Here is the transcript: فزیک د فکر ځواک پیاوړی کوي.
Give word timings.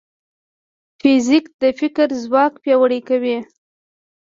فزیک 0.99 1.45
د 1.61 1.63
فکر 1.79 2.07
ځواک 2.23 2.53
پیاوړی 2.63 2.99
کوي. 3.09 3.37